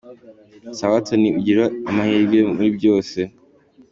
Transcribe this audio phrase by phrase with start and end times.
[0.77, 3.19] Sawa Tony ugire amahirwe muri byose.